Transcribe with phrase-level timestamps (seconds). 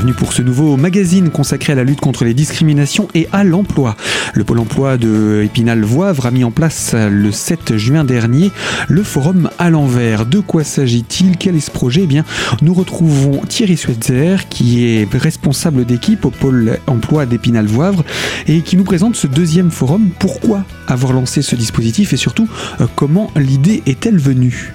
[0.00, 3.96] bienvenue pour ce nouveau magazine consacré à la lutte contre les discriminations et à l'emploi.
[4.32, 8.50] Le Pôle emploi de Épinal-Voivre a mis en place le 7 juin dernier
[8.88, 10.24] le forum à l'envers.
[10.24, 11.36] De quoi s'agit-il?
[11.36, 12.02] Quel est ce projet?
[12.04, 12.24] Eh bien,
[12.62, 18.02] nous retrouvons Thierry Swetzer qui est responsable d'équipe au Pôle emploi d'Épinal-Voivre
[18.46, 20.08] et qui nous présente ce deuxième forum.
[20.18, 22.48] Pourquoi avoir lancé ce dispositif et surtout
[22.80, 24.72] euh, comment l'idée est-elle venue?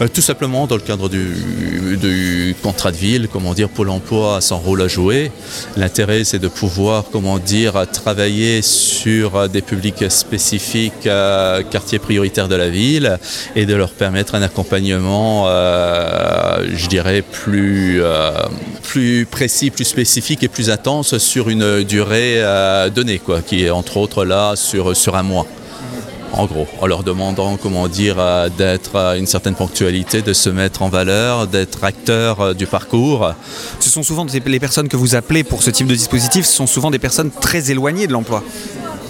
[0.00, 4.40] Euh, tout simplement dans le cadre du, contrat de ville, comment dire, Pôle emploi a
[4.40, 5.30] son rôle à jouer.
[5.76, 12.56] L'intérêt c'est de pouvoir, comment dire, travailler sur des publics spécifiques, euh, quartiers prioritaires de
[12.56, 13.18] la ville,
[13.56, 18.02] et de leur permettre un accompagnement, euh, je dirais, plus,
[18.82, 22.42] plus précis, plus spécifique et plus intense sur une durée
[22.94, 25.46] donnée, quoi, qui est entre autres là sur, sur un mois
[26.32, 30.48] en gros, en leur demandant, comment dire, euh, d'être à une certaine ponctualité, de se
[30.48, 33.32] mettre en valeur, d'être acteur euh, du parcours.
[33.80, 36.66] Ce sont souvent les personnes que vous appelez pour ce type de dispositif, ce sont
[36.66, 38.42] souvent des personnes très éloignées de l'emploi.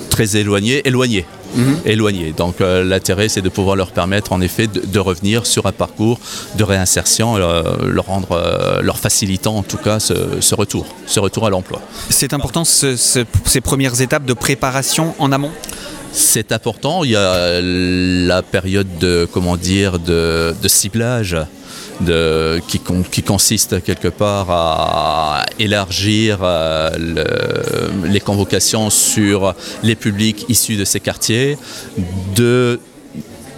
[0.08, 1.26] Très éloignées, éloignées.
[1.54, 2.32] Mhm.
[2.36, 6.20] Donc euh, l'intérêt, c'est de pouvoir leur permettre en effet de, revenir sur un parcours
[6.56, 11.80] de réinsertion, leur rendre, leur facilitant en tout cas ce, retour, ce retour à l'emploi.
[12.08, 15.50] C'est important ces premières étapes de préparation en amont?
[16.12, 17.04] C'est important.
[17.04, 21.36] Il y a la période de, comment dire, de, ciblage.
[22.68, 26.90] qui, consiste quelque part à élargir euh,
[28.04, 31.58] les convocations sur les publics issus de ces quartiers,
[32.34, 32.80] de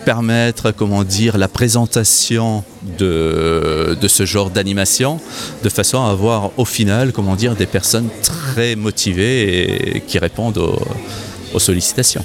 [0.05, 2.64] permettre comment dire la présentation
[2.98, 5.20] de, ce genre d'animation
[5.62, 10.59] de façon à avoir au final comment dire des personnes très motivées et qui répondent
[10.59, 10.83] aux
[11.58, 12.25] sollicitations.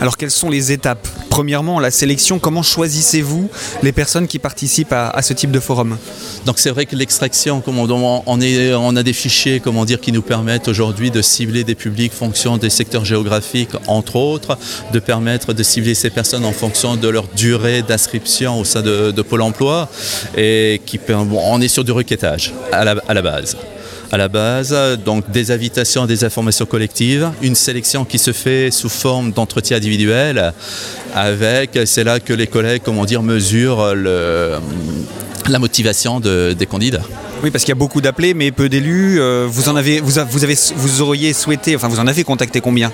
[0.00, 1.06] Alors quelles sont les étapes?
[1.30, 3.48] Premièrement, la sélection, comment choisissez-vous
[3.82, 5.98] les personnes qui participent à, ce type de forum?
[6.46, 10.68] Donc c'est vrai que l'extraction, on, on, a des fichiers comment dire, qui nous permettent
[10.68, 14.58] aujourd'hui de cibler des publics en fonction des secteurs géographiques, entre autres,
[14.92, 19.22] de permettre de cibler ces personnes en fonction de leur durée d'inscription au sein de,
[19.22, 19.88] Pôle emploi,
[20.36, 23.56] et qui, on est sur du requêtage à la base
[24.14, 28.88] à la base, donc des invitations, des informations collectives, une sélection qui se fait sous
[28.88, 30.52] forme d'entretien individuel
[31.16, 33.92] avec, c'est là que les collègues, comment dire, mesurent
[35.48, 37.02] la motivation des candidats.
[37.44, 39.20] Oui, parce qu'il y a beaucoup d'appelés, mais peu d'élus.
[39.20, 42.90] Euh, vous en avez, vous, avez, vous auriez souhaité, enfin, vous en avez contacté combien?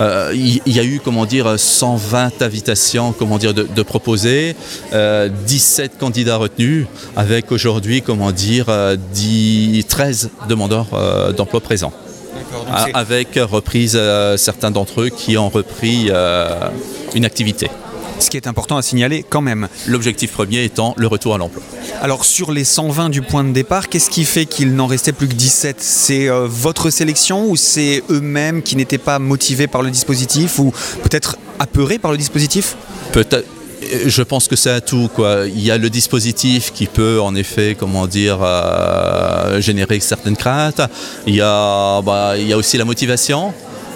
[0.00, 4.56] Euh, Il y, a eu, comment dire, 120 invitations, comment dire, de, proposer,
[4.90, 8.66] 17 euh, candidats retenus, avec aujourd'hui, comment dire,
[9.12, 10.88] 10, 13 demandeurs
[11.36, 11.92] d'emploi présents.
[12.94, 13.96] Avec reprise
[14.36, 16.10] certains d'entre eux qui ont repris
[17.14, 17.70] une activité
[18.18, 19.68] ce qui est important à signaler quand même.
[19.86, 21.62] L'objectif premier étant le retour à l'emploi.
[22.02, 25.28] Alors sur les 120 du point de départ, qu'est-ce qui fait qu'il n'en restait plus
[25.28, 29.90] que 17 C'est euh, votre sélection ou c'est eux-mêmes qui n'étaient pas motivés par le
[29.90, 32.76] dispositif ou peut-être apeurés par le dispositif?
[33.12, 33.46] Peut-être
[34.06, 35.08] je pense que c'est à tout.
[35.12, 35.46] Quoi.
[35.46, 40.80] Il y a le dispositif qui peut en effet, comment dire, euh, générer certaines craintes.
[41.26, 43.52] Il y, a, bah, il y a aussi la motivation.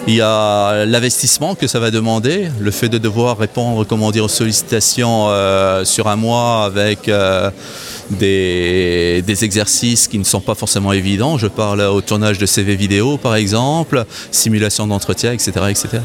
[0.09, 4.23] Il y a l'investissement que ça va demander, le fait de devoir répondre comment dire,
[4.23, 7.51] aux sollicitations euh, sur un mois avec euh,
[8.09, 11.37] des, exercices qui ne sont pas forcément évidents.
[11.37, 15.99] Je parle au tournage de CV vidéo par exemple, simulation d'entretien, etc., etc.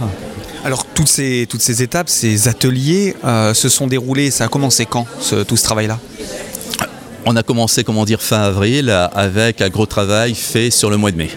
[0.67, 4.85] Alors toutes ces, toutes ces étapes, ces ateliers euh, se sont déroulés, ça a commencé
[4.85, 5.07] quand
[5.49, 5.99] tout ce travail-là?
[7.25, 11.11] On a commencé comment dire fin avril avec un gros travail fait sur le mois
[11.11, 11.31] de mai.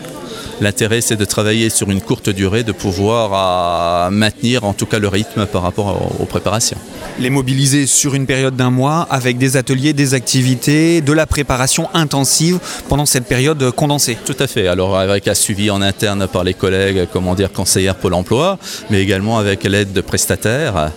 [0.60, 5.08] L'intérêt, c'est de travailler sur une courte durée, de pouvoir maintenir en tout cas le
[5.08, 6.78] rythme par rapport aux préparations.
[7.20, 11.90] Les mobiliser sur une période d'un mois avec des ateliers, des activités, de la préparation
[11.94, 12.60] intensive
[12.90, 14.18] pendant cette période condensée.
[14.26, 14.68] Tout à fait.
[14.68, 18.58] Alors avec un suivi en interne par les collègues, comment dire, conseillères Pôle emploi,
[18.90, 20.92] mais également avec l'aide de prestataires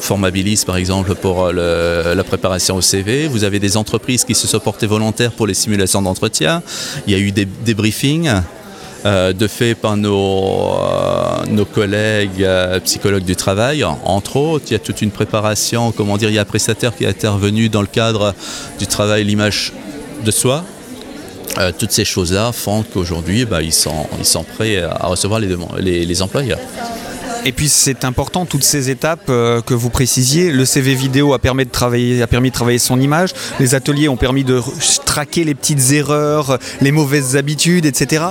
[0.00, 3.28] Formabilis par exemple pour euh, la préparation au CV.
[3.28, 6.62] Vous avez des entreprises qui se sont portées volontaires pour les simulations d'entretien.
[7.06, 8.30] Il y a eu des, briefings.
[9.04, 12.44] Euh, de fait par nos, euh, nos collègues
[12.84, 14.64] psychologues du travail, entre autres.
[14.68, 17.08] Il y a toute une préparation, comment dire, il y a un prestataire qui est
[17.08, 18.34] intervenu dans le cadre
[18.80, 19.72] du travail l'image
[20.24, 20.64] de soi.
[21.78, 26.04] toutes ces choses-là font qu'aujourd'hui, bah, ils, sont, ils sont prêts à recevoir les, les,
[26.04, 26.58] les employeurs.
[27.46, 30.50] Et puis c'est important, toutes ces étapes euh, que vous précisiez.
[30.50, 33.30] Le CV vidéo a permis, de travailler, a permis de travailler son image.
[33.60, 34.60] Les ateliers ont permis de
[35.04, 38.24] traquer les petites erreurs, les mauvaises habitudes, etc.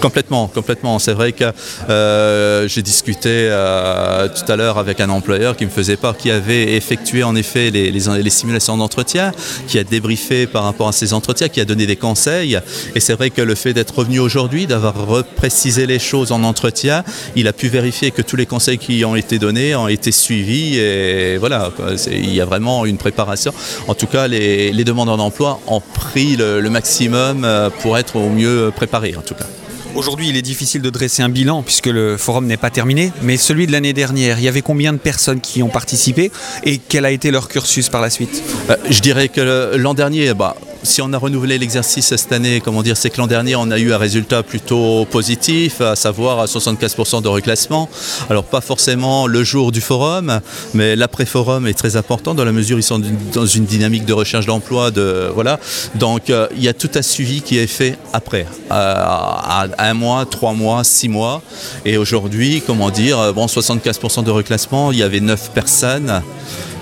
[0.00, 0.98] Complètement, complètement.
[0.98, 1.52] C'est vrai que
[1.90, 6.30] euh, j'ai discuté euh, tout à l'heure avec un employeur qui me faisait part qui
[6.30, 9.32] avait effectué en effet les, les, simulations d'entretien,
[9.68, 12.58] qui a débriefé par rapport à ces entretiens, qui a donné des conseils.
[12.94, 17.04] Et c'est vrai que le fait d'être revenu aujourd'hui, d'avoir reprécisé les choses en entretien,
[17.36, 20.78] il a pu vérifier que tous les conseils qui ont été donnés ont été suivis.
[20.78, 21.70] Et voilà,
[22.06, 23.52] il y a vraiment une préparation.
[23.88, 28.28] En tout cas, les, demandeurs d'emploi ont pris le, le maximum euh, pour être au
[28.28, 29.46] mieux préparés, en tout cas.
[29.94, 33.36] Aujourd'hui, il est difficile de dresser un bilan puisque le forum n'est pas terminé, mais
[33.36, 36.32] celui de l'année dernière, il y avait combien de personnes qui ont participé
[36.64, 38.42] et quel a été leur cursus par la suite?
[38.70, 42.82] Euh, Je dirais que l'an dernier, bah, si on a renouvelé l'exercice cette année, comment
[42.82, 47.22] dire, c'est que l'an dernier, on a eu un résultat plutôt positif, à savoir 75%
[47.22, 47.88] de reclassement.
[48.30, 50.40] Alors pas forcément le jour du forum,
[50.74, 53.02] mais l'après-forum est très important dans la mesure où ils sont
[53.32, 54.90] dans une dynamique de recherche d'emploi.
[54.90, 55.60] De, voilà.
[55.94, 60.26] Donc euh, il y a tout un suivi qui est fait après, à, un mois,
[60.26, 61.42] trois mois, six mois.
[61.84, 66.22] Et aujourd'hui, comment dire, bon, 75% de reclassement, il y avait neuf personnes.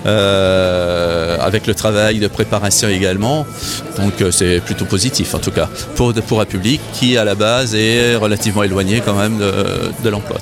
[0.05, 3.45] Euh, avec le travail de préparation également.
[3.97, 7.35] Donc euh, c'est plutôt positif en tout cas pour, pour un public qui à la
[7.35, 10.37] base est relativement éloigné quand même de, l'emploi.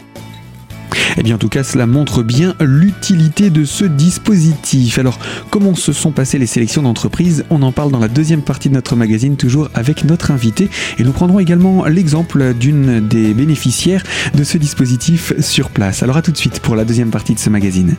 [1.18, 5.00] Eh bien, en tout cas, cela montre bien l'utilité de ce dispositif.
[5.00, 5.20] Alors,
[5.50, 7.46] comment se sont passées les sélections d'entreprises?
[7.50, 10.70] On en parle dans la deuxième partie de notre magazine, toujours avec notre invité.
[10.98, 14.04] Et nous prendrons également l'exemple d'une des bénéficiaires
[14.34, 16.04] de ce dispositif sur place.
[16.04, 17.96] Alors, à tout de suite pour la deuxième partie de ce magazine.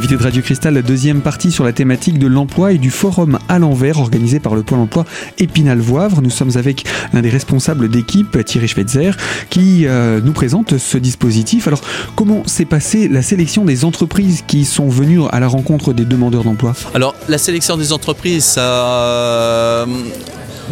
[0.00, 3.38] Invité de Radio Cristal, la deuxième partie sur la thématique de l'emploi et du forum
[3.50, 5.04] à l'envers organisé par le Pôle emploi
[5.36, 6.22] Épinal-Voivre.
[6.22, 9.10] Nous sommes avec l'un des responsables d'équipe, Thierry Schweitzer,
[9.50, 11.68] qui euh, nous présente ce dispositif.
[11.68, 11.82] Alors,
[12.16, 16.44] comment s'est passée la sélection des entreprises qui sont venues à la rencontre des demandeurs
[16.44, 16.72] d'emploi?
[16.94, 19.84] Alors, la sélection des entreprises, ça euh,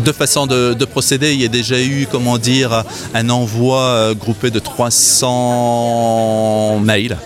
[0.07, 1.35] deux façons de, de, procéder.
[1.35, 2.83] Il y a déjà eu, comment dire,
[3.13, 7.19] un envoi euh, groupé de 300 mails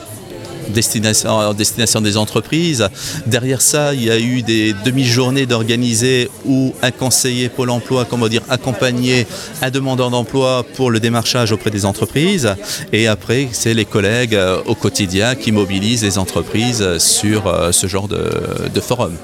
[0.69, 2.88] destination, destination des entreprises.
[3.26, 8.29] Derrière ça, il y a eu des demi-journées d'organiser où un conseiller Pôle emploi, comment
[8.29, 9.26] dire, accompagner
[9.61, 12.55] un demandeur d'emploi pour le démarchage auprès des entreprises.
[12.93, 17.87] Et après, c'est les collègues euh, au quotidien qui mobilisent les entreprises sur euh, ce
[17.87, 18.31] genre de,
[18.73, 19.14] de forum.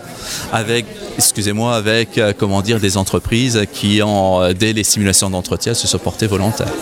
[0.52, 0.86] Avec,
[1.16, 5.98] excusez-moi, avec, euh, comment dire, des entreprises qui, ont, dès les simulations d'entretien, se sont
[5.98, 6.72] portées volontaires.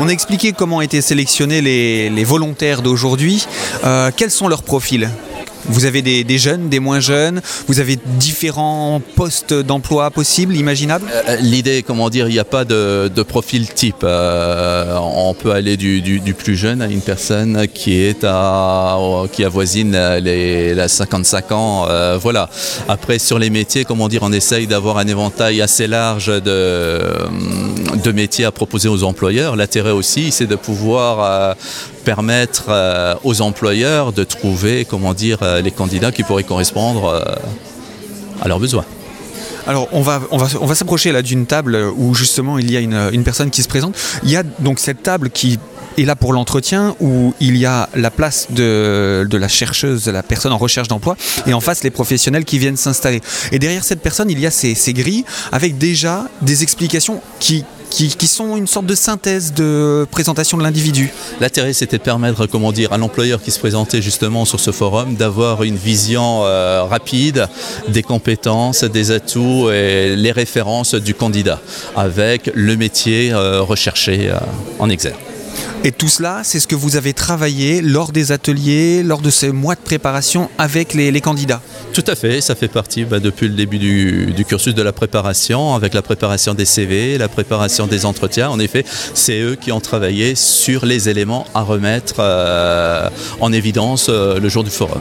[0.00, 3.46] On a expliqué comment été sélectionnés les, volontaires d'aujourd'hui.
[3.84, 5.10] Euh, quels sont leurs profils?
[5.68, 11.06] Vous avez des, jeunes, des moins jeunes, vous avez différents postes d'emploi possibles, imaginables?
[11.12, 14.04] Euh, euh, L'idée, comment dire, il n'y a pas de, profil type.
[14.04, 18.26] Euh, on peut aller du, plus jeune à une personne qui est
[19.32, 21.86] qui avoisine les, 55 ans.
[22.20, 22.48] voilà.
[22.88, 28.44] Après, sur les métiers, comment dire, on essaye d'avoir un éventail assez large de métiers
[28.44, 29.56] à proposer aux employeurs.
[29.56, 31.56] L'intérêt aussi, c'est de pouvoir
[32.08, 37.22] permettre aux employeurs de trouver, comment dire, euh, les candidats qui pourraient correspondre euh,
[38.40, 38.86] à leurs besoins.
[39.66, 42.78] Alors on va, on va, on va s'approcher là d'une table où justement il y
[42.78, 43.94] a une, personne qui se présente.
[44.22, 45.58] Il y a donc cette table qui
[45.98, 50.22] est là pour l'entretien où il y a la place de, de, la chercheuse, la
[50.22, 51.14] personne en recherche d'emploi,
[51.46, 53.20] et en face les professionnels qui viennent s'installer.
[53.52, 57.66] Et derrière cette personne, il y a ces, ces grilles avec déjà des explications qui,
[57.90, 61.12] qui, sont une sorte de synthèse de présentation de l'individu.
[61.40, 62.48] L'intérêt, c'était de permettre,
[62.90, 67.48] à l'employeur qui se présentait justement sur ce forum d'avoir une vision euh, rapide
[67.88, 71.60] des compétences, des atouts et les références du candidat
[71.96, 74.38] avec le métier euh, recherché euh,
[74.78, 75.27] en exergue.
[75.84, 79.52] Et tout cela, c'est ce que vous avez travaillé lors des ateliers, lors de ces
[79.52, 83.54] mois de préparation avec les, candidats Tout à fait, ça fait partie bah, depuis le
[83.54, 88.50] début du, cursus de la préparation, avec la préparation des CV, la préparation des entretiens.
[88.50, 93.08] En effet, c'est eux qui ont travaillé sur les éléments à remettre euh,
[93.40, 95.00] en évidence euh, le jour du forum.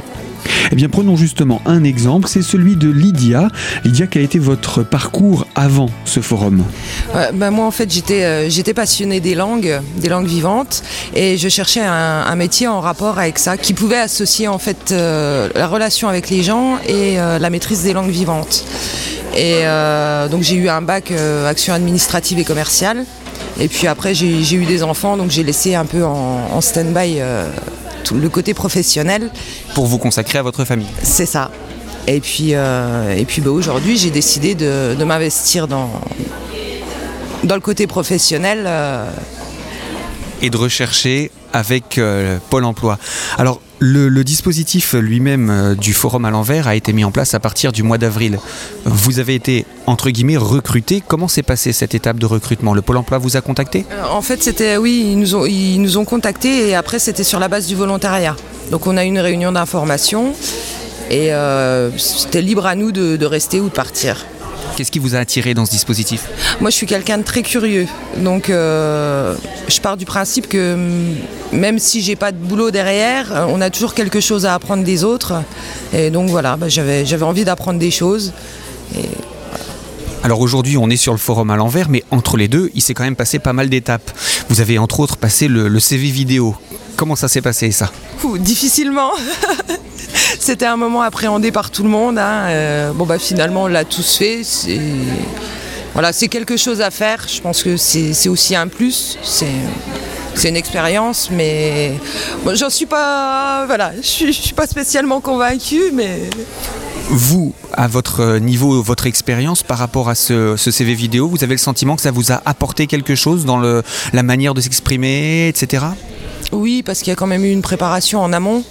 [0.72, 3.50] Eh bien, prenons justement un exemple, c'est celui de Lydia.
[3.86, 6.64] Lydia, quel a été votre parcours avant ce forum?
[7.34, 10.84] Bah, Moi, en fait, j'étais euh, j'étais passionnée des langues, des langues vivantes,
[11.16, 15.50] et je cherchais un, métier en rapport avec ça, qui pouvait associer en fait euh,
[15.56, 18.64] la relation avec les gens et euh, la maîtrise des langues vivantes.
[19.36, 19.64] Et
[20.32, 21.12] donc j'ai eu un bac
[21.48, 23.06] action administrative et commerciale.
[23.60, 27.22] Et puis après j'ai eu des enfants, donc j'ai laissé un peu en stand-by
[28.16, 29.32] le côté professionnel.
[29.74, 31.52] Pour vous consacrer à votre famille C'est ça.
[32.08, 35.90] Et puis, euh, et puis bah, aujourd'hui, j'ai décidé de, m'investir dans,
[37.44, 38.64] dans le côté professionnel.
[38.66, 39.10] Euh.
[40.42, 43.00] Et de rechercher avec euh, Pôle emploi.
[43.38, 47.40] Alors, le, dispositif lui-même euh, du forum à l'envers a été mis en place à
[47.40, 48.40] partir du mois d'avril.
[48.86, 51.02] Vous avez été, entre guillemets, recruté.
[51.06, 52.74] Comment s'est passée cette étape de recrutement?
[52.74, 53.86] Le Pôle emploi vous a contacté?
[53.92, 57.24] Euh, En fait, c'était, oui, ils nous ont, ils nous ont contactés et après, c'était
[57.24, 58.36] sur la base du volontariat.
[58.72, 60.34] Donc, on a eu une réunion d'information
[61.10, 61.32] et
[61.98, 64.26] c'était libre à nous de rester ou de partir.
[64.78, 66.26] Qu'est-ce qui vous a attiré dans ce dispositif
[66.62, 67.88] Moi, je suis quelqu'un de très curieux.
[68.18, 69.34] Donc, euh,
[69.68, 73.60] je pars du principe que mm, même si j'ai pas de boulot derrière, euh, on
[73.60, 75.34] a toujours quelque chose à apprendre des autres.
[75.94, 78.34] Et donc, voilà, bah, j'avais, envie d'apprendre des choses.
[80.22, 82.94] Alors aujourd'hui, on est sur le forum à l'envers, mais entre les deux, il s'est
[82.94, 84.12] quand même passé pas mal d'étapes.
[84.48, 86.56] Vous avez entre autres passé le, CV vidéo.
[86.98, 87.92] Comment ça s'est passé ça?
[88.38, 89.10] Difficilement.
[90.40, 92.18] C'était un moment appréhendé par tout le monde.
[92.18, 92.48] Hein.
[92.48, 94.42] Euh, bon bah finalement on l'a tous fait.
[94.44, 94.80] C'est
[95.98, 97.26] voilà, c'est quelque chose à faire.
[97.28, 99.18] Je pense que c'est aussi un plus.
[99.24, 101.94] C'est une expérience, mais
[102.54, 103.66] j'en suis pas.
[103.66, 106.30] Voilà, je suis, pas spécialement convaincu, mais.
[107.10, 111.60] Vous, à votre niveau, votre expérience par rapport à ce, CV vidéo, vous avez le
[111.60, 113.82] sentiment que ça vous a apporté quelque chose dans le,
[114.14, 115.86] la manière de s'exprimer, etc.
[116.52, 118.64] Oui, parce qu'il y a quand même eu une préparation en amont.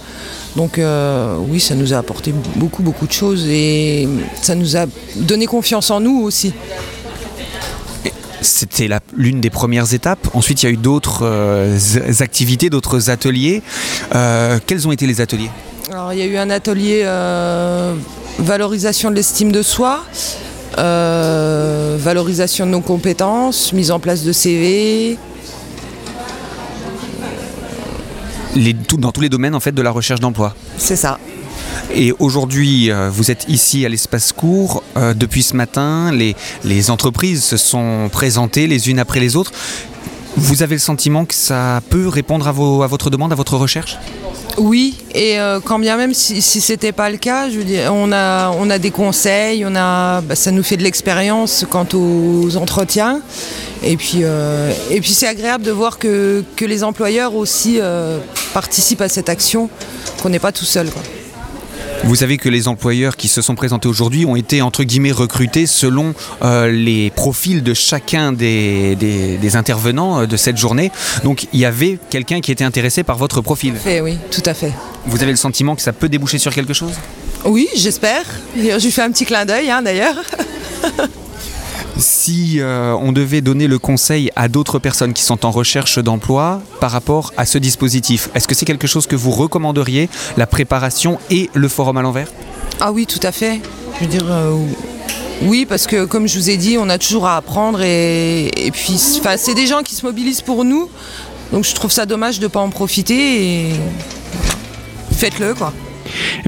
[0.57, 4.09] Donc euh, oui, ça nous a apporté beaucoup, beaucoup de choses et
[4.41, 6.51] ça nous a donné confiance en nous aussi.
[8.41, 10.27] C'était l'une des premières étapes.
[10.33, 11.77] Ensuite, il y a eu d'autres euh,
[12.21, 13.61] activités, d'autres ateliers.
[14.15, 15.51] Euh, quels ont été les ateliers?
[15.91, 17.05] Alors, il y a eu un atelier
[18.39, 20.03] valorisation de l'estime de soi,
[20.75, 25.19] valorisation de nos compétences, mise en place de CV,
[28.97, 30.55] dans tous les domaines en fait de la recherche d'emploi.
[30.77, 31.19] C'est ça.
[31.93, 34.83] Et aujourd'hui, euh, vous êtes ici à l'espace court.
[34.97, 39.51] Euh, depuis ce matin, les, les entreprises se sont présentées les unes après les autres.
[40.37, 43.97] Vous avez le sentiment que ça peut répondre à, votre demande, à votre recherche?
[44.57, 47.47] Oui, et euh, quand bien même si, si c'était pas le cas,
[47.91, 53.21] on a, des conseils, on a, bah, ça nous fait de l'expérience quant aux entretiens.
[53.83, 54.71] Et puis, euh,
[55.03, 58.19] c'est agréable de voir que, les employeurs aussi euh,
[58.53, 59.69] participent à cette action,
[60.21, 60.87] qu'on n'est pas tout seul.
[62.07, 65.65] Vous savez que les employeurs qui se sont présentés aujourd'hui ont été entre guillemets recrutés
[65.65, 70.89] selon euh, les profils de chacun des, des, intervenants de cette journée.
[71.25, 73.75] Donc il y avait quelqu'un qui était intéressé par votre profil.
[73.75, 74.71] Fait, oui, tout à fait.
[75.05, 76.93] Vous avez le sentiment que ça peut déboucher sur quelque chose?
[77.43, 78.23] Oui, j'espère.
[78.55, 80.15] J'ai fait un petit clin d'œil hein, d'ailleurs.
[81.99, 86.61] si euh, on devait donner le conseil à d'autres personnes qui sont en recherche d'emploi
[86.79, 91.19] par rapport à ce dispositif, est-ce que c'est quelque chose que vous recommanderiez, la préparation
[91.29, 92.31] et le forum à l'envers?
[92.79, 93.61] Ah oui, tout à fait.
[93.95, 94.55] Je veux dire, euh,
[95.43, 98.71] oui, parce que comme je vous ai dit, on a toujours à apprendre et, et
[98.71, 100.89] puis c'est des gens qui se mobilisent pour nous,
[101.51, 103.73] donc je trouve ça dommage de ne pas en profiter et
[105.11, 105.73] faites-le quoi.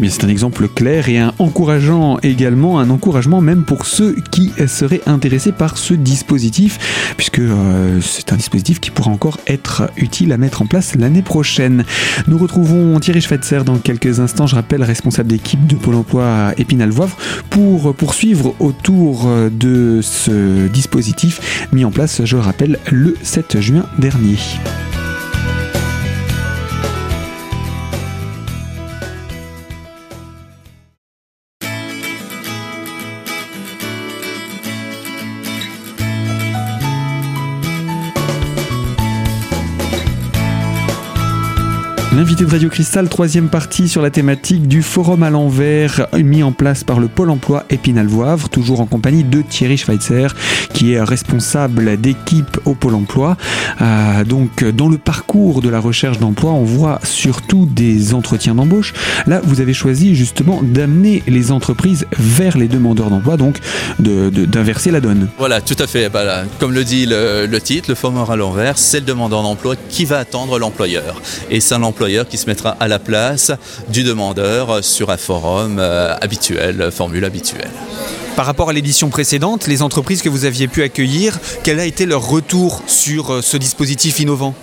[0.02, 4.52] Eh c'est un exemple clair et un encourageant également, un encouragement même pour ceux qui
[4.68, 10.32] seraient intéressés par ce dispositif, puisque euh, c'est un dispositif qui pourra encore être utile
[10.32, 11.84] à mettre en place l'année prochaine.
[12.28, 17.18] Nous retrouvons Thierry Schweitzer dans quelques instants, je rappelle, responsable d'équipe de Pôle emploi Épinal-Voivre,
[17.50, 21.40] pour poursuivre autour de ce dispositif
[21.72, 24.38] mis en place, je le rappelle, le 7 juin dernier.
[42.40, 46.86] De Radio Cristal, troisième partie sur la thématique du forum à l'envers mis en place
[46.86, 50.28] par le Pôle emploi Épinal-Voivre, toujours en compagnie de Thierry Schweitzer,
[50.74, 53.36] qui est responsable d'équipe au Pôle emploi.
[53.82, 58.94] Euh, donc, dans le parcours de la recherche d'emploi, on voit surtout des entretiens d'embauche.
[59.28, 63.58] Là, vous avez choisi justement d'amener les entreprises vers les demandeurs d'emploi, donc
[64.00, 65.28] d'inverser la donne.
[65.38, 66.08] Voilà, tout à fait.
[66.08, 70.06] Bah, comme le dit le, titre, le forum à l'envers, c'est le demandeur d'emploi qui
[70.06, 71.22] va attendre l'employeur.
[71.50, 73.52] Et c'est l'employeur qui se mettra à la place
[73.90, 77.72] du demandeur sur un forum habituel, formule habituelle.
[78.36, 82.06] Par rapport à l'édition précédente, les entreprises que vous aviez pu accueillir, quel a été
[82.06, 84.56] leur retour sur ce dispositif innovant?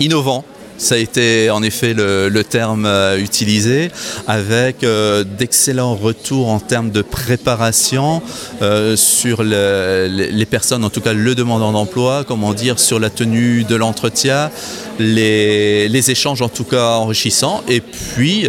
[0.00, 0.44] Innovant,
[0.78, 3.90] ça a été en effet le, terme euh, utilisé,
[4.26, 8.22] avec euh, d'excellents retours en termes de préparation
[8.62, 13.64] euh, sur les personnes, en tout cas le demandant d'emploi, comment dire, sur la tenue
[13.64, 14.50] de l'entretien,
[14.98, 18.46] les, échanges en tout cas enrichissants, et puis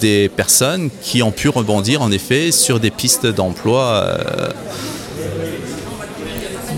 [0.00, 4.06] des personnes qui ont pu rebondir en effet sur des pistes d'emploi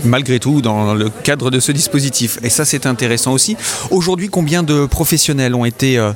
[0.03, 2.39] malgré tout dans le cadre de ce dispositif.
[2.43, 3.55] Et ça, c'est intéressant aussi.
[3.89, 6.11] Aujourd'hui, combien de professionnels ont été, euh,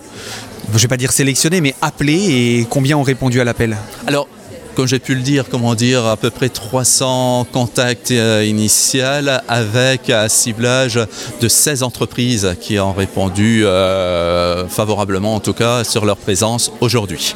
[0.72, 3.78] je ne vais pas dire sélectionnés, mais appelés et combien ont répondu à l'appel?
[4.08, 4.28] Alors,
[4.76, 9.04] comme j'ai pu le dire, comment dire, à peu près 300 contacts euh, initiaux
[9.48, 11.00] avec un ciblage
[11.42, 17.36] de 16 entreprises qui ont répondu euh, favorablement, en tout cas, sur leur présence aujourd'hui.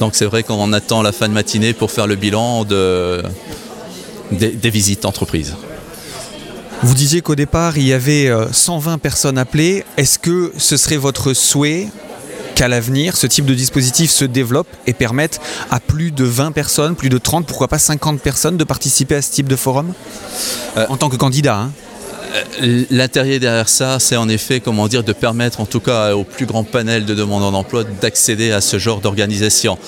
[0.00, 3.22] Donc c'est vrai qu'on attend la fin de matinée pour faire le bilan de,
[4.32, 5.54] des, des visites entreprises.
[6.82, 9.84] Vous disiez qu'au départ, il y avait 120 euh, personnes appelées.
[9.96, 11.88] Est-ce que ce serait votre souhait
[12.54, 16.94] qu'à l'avenir, ce type de dispositif se développe et permette à plus de 20 personnes,
[16.94, 19.92] plus de 30, pourquoi pas 50 personnes de participer à ce type de forum?
[20.76, 21.72] Euh, En tant que candidat hein
[22.62, 26.22] euh, L'intérêt derrière ça, c'est en effet, comment dire, de permettre en tout cas au
[26.22, 29.78] plus grand panel de demandeurs d'emploi d'accéder à ce genre d'organisation.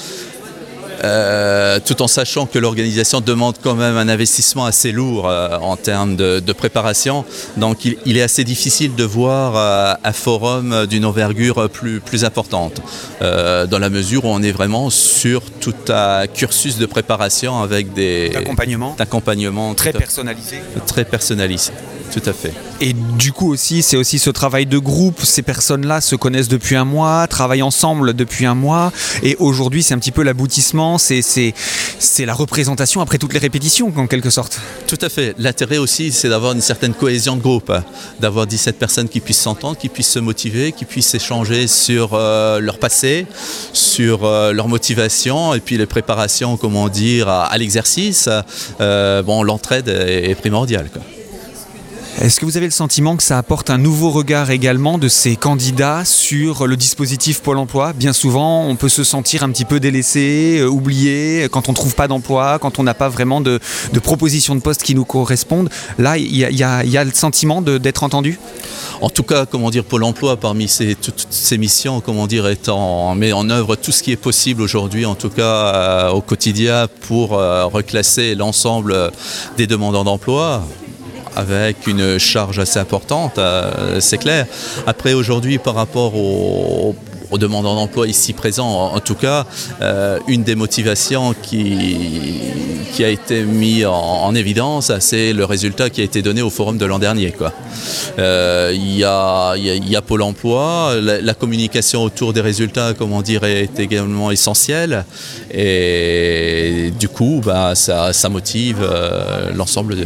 [1.03, 5.77] Euh, tout en sachant que l'organisation demande quand même un investissement assez lourd euh, en
[5.77, 7.25] termes de, préparation.
[7.57, 12.83] Donc il, est assez difficile de voir euh, un forum d'une envergure plus, plus importante,
[13.21, 18.33] dans la mesure où on est vraiment sur tout un cursus de préparation avec des
[18.99, 20.59] accompagnements très personnalisé.
[20.87, 21.73] Très personnalisé.
[22.13, 22.53] Tout à fait.
[22.81, 25.23] Et du coup aussi, c'est aussi ce travail de groupe.
[25.23, 28.93] Ces personnes-là se connaissent depuis un mois, travaillent ensemble depuis un mois.
[29.23, 31.55] Et aujourd'hui, c'est un petit peu l'aboutissement, c'est, c'est,
[32.25, 34.61] la représentation après toutes les répétitions, en quelque sorte.
[34.89, 35.35] Tout à fait.
[35.39, 37.73] L'intérêt aussi, c'est d'avoir une certaine cohésion de groupe,
[38.19, 42.59] d'avoir 17 personnes qui puissent s'entendre, qui puissent se motiver, qui puissent échanger sur euh,
[42.59, 43.27] leur passé,
[43.73, 48.29] sur euh, leur motivation et puis les préparations, comment dire, à, l'exercice.
[48.81, 50.89] Euh, bon, l'entraide est, est primordiale.
[50.93, 51.03] Quoi.
[52.21, 55.37] Est-ce que vous avez le sentiment que ça apporte un nouveau regard également de ces
[55.37, 57.95] candidats sur le dispositif Pôle Emploi?
[57.95, 61.77] Bien souvent, on peut se sentir un petit peu délaissé, euh, oublié, quand on ne
[61.77, 63.59] trouve pas d'emploi, quand on n'a pas vraiment de,
[64.03, 65.71] propositions de poste qui nous correspondent.
[65.97, 68.39] Là, il y, a le sentiment d'être entendu?
[69.01, 73.33] En tout cas, comment dire, Pôle Emploi, parmi toutes ces missions, comment dire, étant met
[73.33, 77.33] en œuvre tout ce qui est possible aujourd'hui, en tout cas euh, au quotidien, pour
[77.33, 79.11] euh, reclasser l'ensemble
[79.57, 80.67] des demandeurs d'emploi
[81.37, 84.47] avec une charge assez importante, euh, c'est clair.
[84.87, 86.95] Après, aujourd'hui, par rapport aux,
[87.39, 89.47] demandeurs d'emploi ici présents, en, tout cas,
[89.81, 92.41] euh, une des motivations qui,
[93.01, 96.85] a été mise en, évidence, c'est le résultat qui a été donné au forum de
[96.85, 97.33] l'an dernier.
[98.19, 104.31] Euh, il y, a, Pôle emploi, la, communication autour des résultats, comment dire, est également
[104.31, 105.05] essentielle.
[105.53, 109.97] Et du coup, bah, ça, motive euh, l'ensemble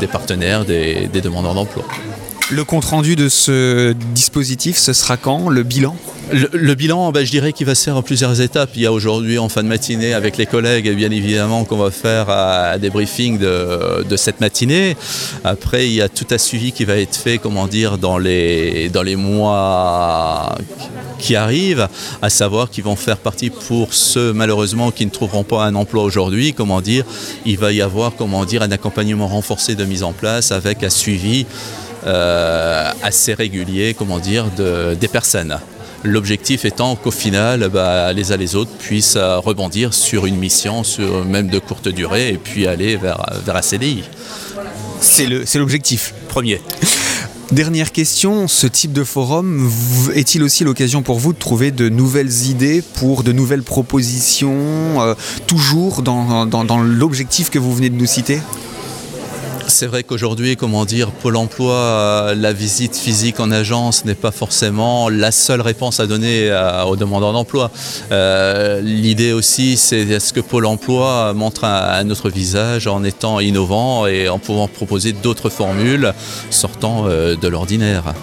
[0.00, 1.84] des partenaires, des, demandeurs d'emploi.
[2.50, 5.48] Le compte-rendu de ce dispositif, ce sera quand?
[5.48, 5.96] Le bilan?
[6.32, 8.70] Le, bilan, bah, je dirais qu'il va se faire en plusieurs étapes.
[8.74, 11.90] Il y a aujourd'hui en fin de matinée avec les collègues, bien évidemment, qu'on va
[11.90, 14.96] faire un débriefing de, de, cette matinée.
[15.44, 18.88] Après, il y a tout un suivi qui va être fait, comment dire, dans les,
[18.88, 20.56] dans les mois
[21.18, 21.88] qui arrivent,
[22.22, 26.04] à savoir qu'ils vont faire partie pour ceux malheureusement qui ne trouveront pas un emploi
[26.04, 27.04] aujourd'hui, comment dire,
[27.44, 30.90] il va y avoir comment dire un accompagnement renforcé de mise en place avec un
[30.90, 31.46] suivi
[32.06, 35.58] euh, assez régulier, comment dire, de, des personnes.
[36.04, 40.84] L'objectif étant qu'au final, bah, les uns les autres puissent euh, rebondir sur une mission,
[40.84, 44.04] sur, même de courte durée, et puis aller vers, vers un CDI.
[45.00, 46.60] C'est l'objectif premier.
[47.50, 49.70] Dernière question, ce type de forum
[50.14, 55.14] est-il aussi l'occasion pour vous de trouver de nouvelles idées pour de nouvelles propositions, euh,
[55.46, 58.40] toujours dans, dans l'objectif que vous venez de nous citer?
[59.68, 64.30] C'est vrai qu'aujourd'hui, comment dire, Pôle emploi, euh, la visite physique en agence n'est pas
[64.30, 67.70] forcément la seule réponse à donner euh, aux demandeurs d'emploi.
[68.10, 74.06] Euh, l'idée aussi, c'est est-ce que Pôle emploi montre un, autre visage en étant innovant
[74.06, 76.12] et en pouvant proposer d'autres formules
[76.50, 78.14] sortant de l'ordinaire?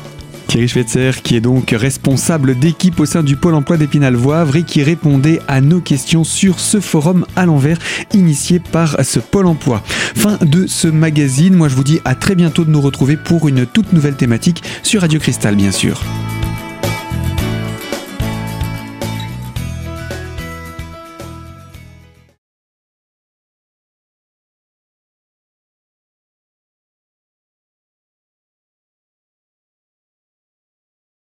[0.55, 4.83] Thierry Schweitzer, qui est donc responsable d'équipe au sein du Pôle emploi d'Épinal-Voivre et qui
[4.83, 7.77] répondait à nos questions sur ce forum à l'envers
[8.13, 9.83] initié par ce Pôle emploi.
[10.15, 11.55] Fin de ce magazine.
[11.55, 14.63] Moi, je vous dis à très bientôt de nous retrouver pour une toute nouvelle thématique
[14.81, 16.01] sur Radio Cristal, bien sûr.